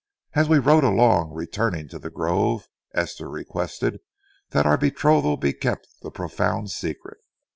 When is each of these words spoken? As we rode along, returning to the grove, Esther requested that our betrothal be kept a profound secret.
As 0.33 0.49
we 0.49 0.57
rode 0.57 0.83
along, 0.83 1.31
returning 1.31 1.87
to 1.89 1.99
the 1.99 2.09
grove, 2.09 2.67
Esther 2.95 3.29
requested 3.29 3.99
that 4.49 4.65
our 4.65 4.75
betrothal 4.75 5.37
be 5.37 5.53
kept 5.53 5.85
a 6.03 6.09
profound 6.09 6.71
secret. 6.71 7.19